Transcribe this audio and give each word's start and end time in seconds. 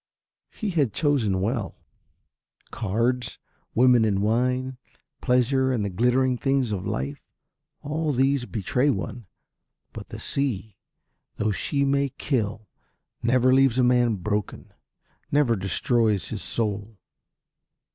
He 0.49 0.71
had 0.71 0.93
chosen 0.93 1.41
well. 1.41 1.75
Cards, 2.71 3.37
women 3.75 4.03
and 4.03 4.23
wine, 4.23 4.79
pleasure 5.21 5.71
and 5.71 5.85
the 5.85 5.91
glittering 5.91 6.39
things 6.39 6.71
of 6.71 6.87
life, 6.87 7.21
all 7.83 8.11
these 8.11 8.47
betray 8.47 8.89
one, 8.89 9.27
but 9.93 10.09
the 10.09 10.19
sea, 10.19 10.75
though 11.35 11.51
she 11.51 11.85
may 11.85 12.09
kill, 12.09 12.67
never 13.21 13.53
leaves 13.53 13.77
a 13.77 13.83
man 13.83 14.15
broken, 14.15 14.73
never 15.31 15.55
destroys 15.55 16.29
his 16.29 16.41
soul. 16.41 16.97